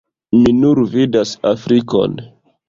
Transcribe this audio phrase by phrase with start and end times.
[0.37, 2.17] Mi nur vidas Afrikon